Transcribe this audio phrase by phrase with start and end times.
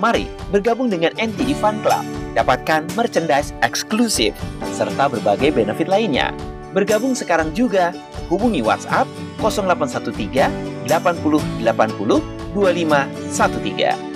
[0.00, 2.04] Mari bergabung dengan NTD Fun Club.
[2.32, 4.32] Dapatkan merchandise eksklusif
[4.72, 6.32] serta berbagai benefit lainnya.
[6.72, 7.92] Bergabung sekarang juga.
[8.32, 9.04] Hubungi WhatsApp
[9.44, 12.24] 0813 80 80
[12.56, 14.12] 2513.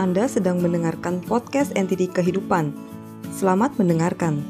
[0.00, 2.74] Anda sedang mendengarkan podcast NTD Kehidupan.
[3.30, 4.42] Selamat mendengarkan.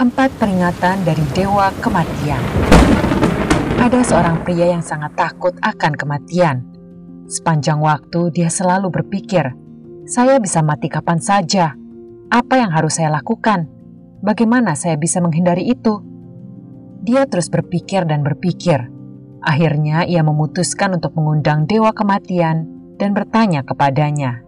[0.00, 2.40] Empat peringatan dari Dewa Kematian
[3.76, 6.64] Ada seorang pria yang sangat takut akan kematian.
[7.28, 9.52] Sepanjang waktu dia selalu berpikir,
[10.08, 11.76] saya bisa mati kapan saja.
[12.32, 13.68] Apa yang harus saya lakukan?
[14.24, 16.00] Bagaimana saya bisa menghindari itu?
[17.04, 18.88] Dia terus berpikir dan berpikir.
[19.44, 22.64] Akhirnya ia memutuskan untuk mengundang Dewa Kematian
[22.96, 24.40] dan bertanya kepadanya.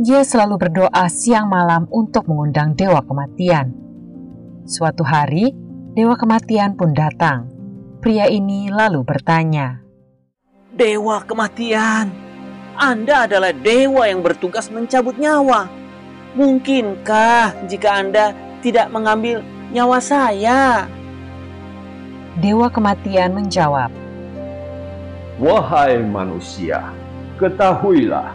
[0.00, 3.83] Dia selalu berdoa siang malam untuk mengundang Dewa Kematian.
[4.64, 5.52] Suatu hari,
[5.92, 7.52] Dewa Kematian pun datang.
[8.00, 9.84] Pria ini lalu bertanya,
[10.72, 12.08] Dewa Kematian,
[12.72, 15.68] Anda adalah dewa yang bertugas mencabut nyawa.
[16.32, 18.32] Mungkinkah jika Anda
[18.64, 20.88] tidak mengambil nyawa saya?
[22.40, 23.92] Dewa Kematian menjawab,
[25.36, 26.88] Wahai manusia,
[27.36, 28.32] ketahuilah,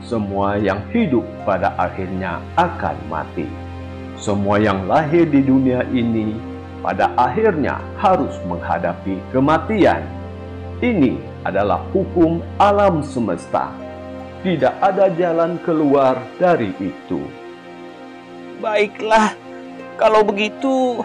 [0.00, 3.67] semua yang hidup pada akhirnya akan mati.
[4.18, 6.34] Semua yang lahir di dunia ini
[6.82, 10.02] pada akhirnya harus menghadapi kematian.
[10.82, 13.70] Ini adalah hukum alam semesta.
[14.42, 17.22] Tidak ada jalan keluar dari itu.
[18.58, 19.38] Baiklah,
[19.94, 21.02] kalau begitu,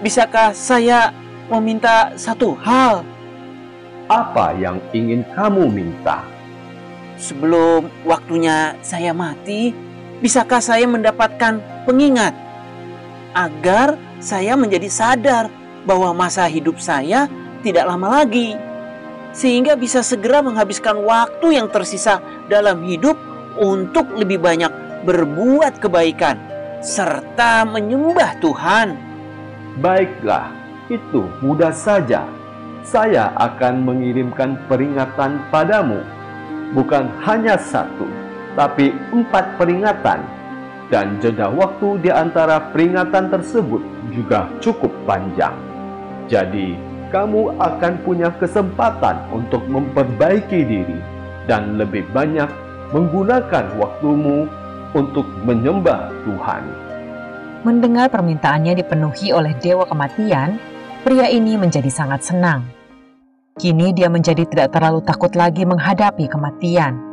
[0.00, 1.12] bisakah saya
[1.52, 3.04] meminta satu hal?
[4.08, 6.24] Apa yang ingin kamu minta?
[7.20, 9.76] Sebelum waktunya saya mati,
[10.24, 12.36] bisakah saya mendapatkan pengingat
[13.32, 15.48] agar saya menjadi sadar
[15.88, 17.24] bahwa masa hidup saya
[17.64, 18.52] tidak lama lagi,
[19.32, 22.20] sehingga bisa segera menghabiskan waktu yang tersisa
[22.52, 23.16] dalam hidup
[23.56, 24.68] untuk lebih banyak
[25.08, 26.36] berbuat kebaikan
[26.84, 28.88] serta menyembah Tuhan.
[29.80, 30.52] Baiklah,
[30.92, 32.28] itu mudah saja.
[32.84, 36.04] Saya akan mengirimkan peringatan padamu,
[36.76, 38.06] bukan hanya satu,
[38.54, 40.37] tapi empat peringatan
[40.88, 43.80] dan jeda waktu di antara peringatan tersebut
[44.12, 45.52] juga cukup panjang.
[46.28, 46.76] Jadi,
[47.08, 51.00] kamu akan punya kesempatan untuk memperbaiki diri
[51.48, 52.48] dan lebih banyak
[52.92, 54.48] menggunakan waktumu
[54.92, 56.62] untuk menyembah Tuhan.
[57.64, 60.56] Mendengar permintaannya dipenuhi oleh Dewa Kematian,
[61.04, 62.64] pria ini menjadi sangat senang.
[63.58, 67.07] Kini dia menjadi tidak terlalu takut lagi menghadapi kematian.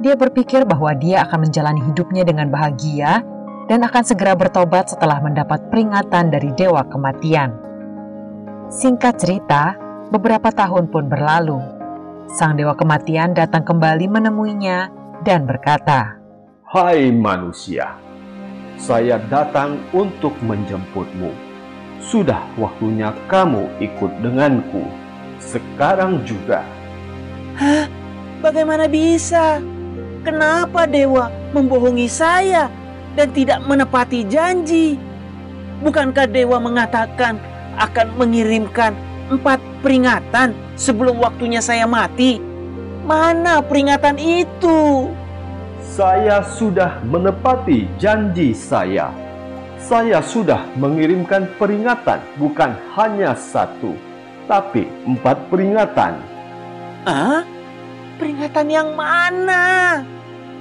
[0.00, 3.20] Dia berpikir bahwa dia akan menjalani hidupnya dengan bahagia
[3.68, 7.52] dan akan segera bertobat setelah mendapat peringatan dari Dewa Kematian.
[8.72, 9.76] Singkat cerita,
[10.08, 11.60] beberapa tahun pun berlalu.
[12.32, 14.88] Sang Dewa Kematian datang kembali menemuinya
[15.20, 16.16] dan berkata,
[16.72, 18.00] Hai manusia,
[18.80, 21.52] saya datang untuk menjemputmu.
[22.00, 24.82] Sudah waktunya kamu ikut denganku.
[25.38, 26.64] Sekarang juga.
[27.54, 27.86] Hah?
[28.42, 29.62] Bagaimana bisa?
[30.22, 32.70] Kenapa dewa membohongi saya
[33.18, 34.94] dan tidak menepati janji?
[35.82, 37.42] Bukankah dewa mengatakan
[37.74, 38.94] akan mengirimkan
[39.34, 42.38] empat peringatan sebelum waktunya saya mati?
[43.02, 45.10] Mana peringatan itu?
[45.82, 49.10] Saya sudah menepati janji saya.
[49.82, 53.98] Saya sudah mengirimkan peringatan bukan hanya satu,
[54.46, 56.14] tapi empat peringatan.
[57.10, 57.42] Ah?
[58.22, 59.98] Peringatan yang mana?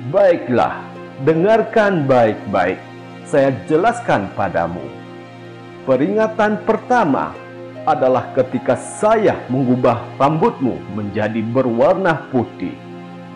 [0.10, 0.82] Baiklah,
[1.22, 2.82] dengarkan baik-baik.
[3.22, 4.82] Saya jelaskan padamu.
[5.86, 7.38] Peringatan pertama
[7.86, 12.74] adalah ketika saya mengubah rambutmu menjadi berwarna putih.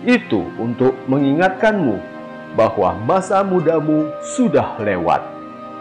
[0.02, 2.02] Itu untuk mengingatkanmu
[2.58, 5.22] bahwa masa mudamu sudah lewat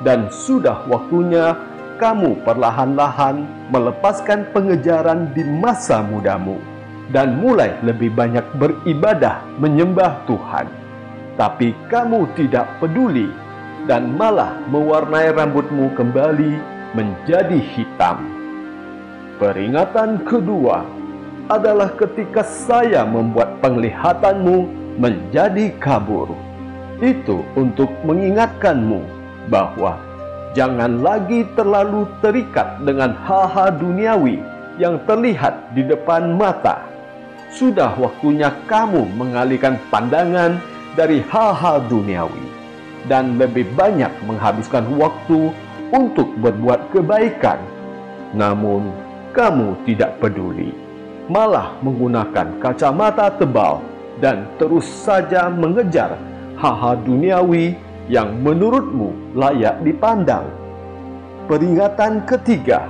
[0.05, 1.57] dan sudah waktunya
[1.97, 6.74] kamu perlahan-lahan melepaskan pengejaran di masa mudamu
[7.13, 10.71] dan mulai lebih banyak beribadah menyembah Tuhan.
[11.35, 13.29] Tapi kamu tidak peduli
[13.85, 16.57] dan malah mewarnai rambutmu kembali
[16.95, 18.25] menjadi hitam.
[19.37, 20.87] Peringatan kedua
[21.51, 26.33] adalah ketika saya membuat penglihatanmu menjadi kabur.
[27.03, 29.03] Itu untuk mengingatkanmu
[29.51, 29.99] bahwa
[30.55, 34.39] jangan lagi terlalu terikat dengan hal-hal duniawi
[34.79, 36.94] yang terlihat di depan mata
[37.55, 40.59] sudah waktunya kamu mengalihkan pandangan
[40.99, 42.47] dari hal-hal duniawi
[43.07, 45.55] dan lebih banyak menghabiskan waktu
[45.95, 47.63] untuk berbuat kebaikan.
[48.35, 48.91] Namun,
[49.31, 50.75] kamu tidak peduli,
[51.31, 53.79] malah menggunakan kacamata tebal
[54.19, 56.19] dan terus saja mengejar
[56.59, 57.79] hal-hal duniawi
[58.11, 60.51] yang menurutmu layak dipandang.
[61.47, 62.89] Peringatan ketiga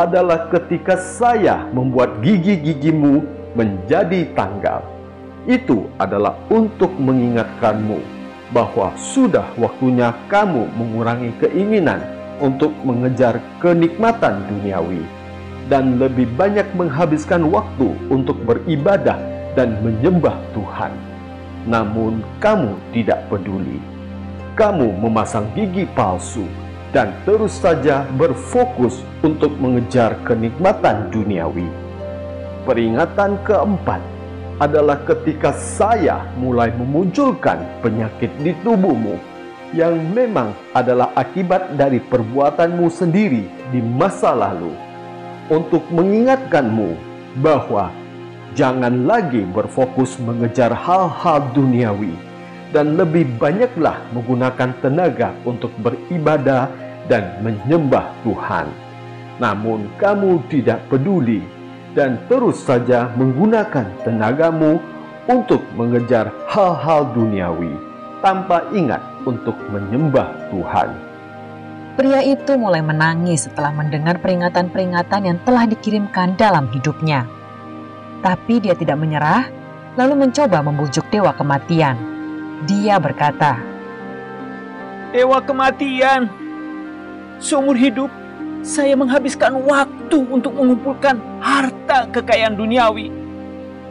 [0.00, 4.84] adalah ketika saya membuat gigi-gigimu menjadi tanggal.
[5.48, 7.98] Itu adalah untuk mengingatkanmu
[8.50, 12.02] bahwa sudah waktunya kamu mengurangi keinginan
[12.42, 15.02] untuk mengejar kenikmatan duniawi
[15.70, 19.16] dan lebih banyak menghabiskan waktu untuk beribadah
[19.54, 20.90] dan menyembah Tuhan.
[21.68, 23.78] Namun, kamu tidak peduli.
[24.58, 26.44] Kamu memasang gigi palsu
[26.90, 31.89] dan terus saja berfokus untuk mengejar kenikmatan duniawi.
[32.60, 34.04] Peringatan keempat
[34.60, 39.16] adalah ketika saya mulai memunculkan penyakit di tubuhmu
[39.72, 44.76] yang memang adalah akibat dari perbuatanmu sendiri di masa lalu
[45.48, 46.92] untuk mengingatkanmu
[47.40, 47.88] bahwa
[48.52, 52.12] jangan lagi berfokus mengejar hal-hal duniawi
[52.76, 56.68] dan lebih banyaklah menggunakan tenaga untuk beribadah
[57.08, 58.68] dan menyembah Tuhan.
[59.40, 61.40] Namun kamu tidak peduli
[61.94, 64.78] dan terus saja menggunakan tenagamu
[65.26, 67.74] untuk mengejar hal-hal duniawi
[68.22, 70.90] tanpa ingat untuk menyembah Tuhan.
[71.98, 77.26] Pria itu mulai menangis setelah mendengar peringatan-peringatan yang telah dikirimkan dalam hidupnya.
[78.24, 79.48] Tapi dia tidak menyerah,
[79.98, 81.96] lalu mencoba membujuk dewa kematian.
[82.64, 83.58] Dia berkata,
[85.10, 86.30] Dewa kematian,
[87.42, 88.12] seumur hidup
[88.60, 93.08] saya menghabiskan waktu untuk mengumpulkan harta kekayaan duniawi.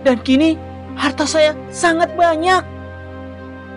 [0.05, 0.55] Dan kini
[0.95, 2.63] harta saya sangat banyak.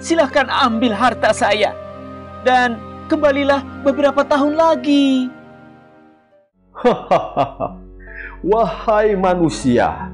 [0.03, 1.73] Silahkan ambil harta saya
[2.43, 5.31] dan kembalilah beberapa tahun lagi.
[8.53, 10.11] Wahai manusia,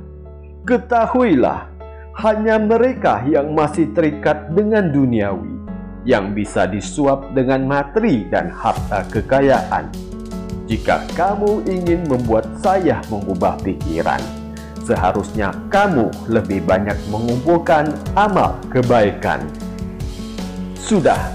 [0.69, 1.73] ketahuilah
[2.21, 5.57] hanya mereka yang masih terikat dengan duniawi
[6.05, 10.08] yang bisa disuap dengan materi dan harta kekayaan
[10.69, 14.21] jika kamu ingin membuat saya mengubah pikiran,
[14.85, 19.41] seharusnya kamu lebih banyak mengumpulkan amal kebaikan.
[20.77, 21.33] Sudah,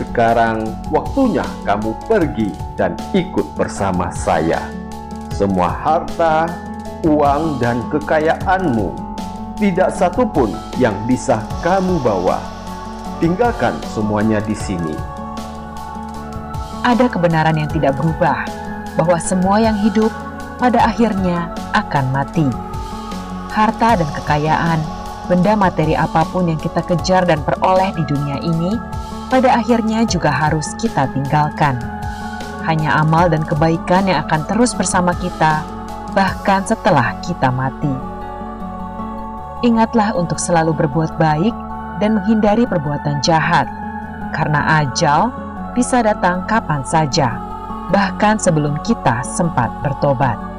[0.00, 2.48] sekarang waktunya kamu pergi
[2.80, 4.64] dan ikut bersama saya.
[5.28, 6.48] Semua harta,
[7.04, 8.96] uang, dan kekayaanmu
[9.60, 10.48] tidak satu pun
[10.80, 12.40] yang bisa kamu bawa.
[13.20, 15.13] Tinggalkan semuanya di sini
[16.84, 18.44] ada kebenaran yang tidak berubah,
[18.94, 20.12] bahwa semua yang hidup
[20.60, 22.46] pada akhirnya akan mati.
[23.50, 24.80] Harta dan kekayaan,
[25.26, 28.76] benda materi apa pun yang kita kejar dan peroleh di dunia ini,
[29.32, 31.80] pada akhirnya juga harus kita tinggalkan.
[32.68, 35.64] Hanya amal dan kebaikan yang akan terus bersama kita,
[36.12, 37.92] bahkan setelah kita mati.
[39.64, 41.56] Ingatlah untuk selalu berbuat baik
[42.04, 43.64] dan menghindari perbuatan jahat,
[44.36, 45.32] karena ajal
[45.74, 47.34] bisa datang kapan saja,
[47.90, 50.53] bahkan sebelum kita sempat bertobat.